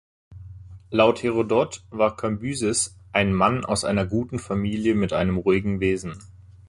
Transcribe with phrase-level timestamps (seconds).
[0.89, 6.17] Laut Herodot war Kambyses ein „Mann aus einer guten Familie mit einem ruhigen Wesen“.